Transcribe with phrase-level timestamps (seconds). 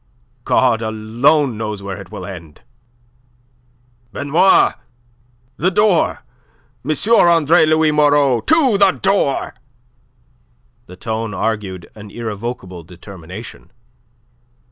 [0.45, 2.63] God alone knows where it will end.
[4.11, 4.73] "Benoit,
[5.57, 6.23] the door.
[6.83, 6.95] M.
[7.19, 9.53] Andre Louis Moreau to the door!"
[10.87, 13.69] The tone argued an irrevocable determination.